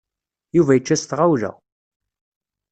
[0.55, 1.51] Yuba yečča s tɣawla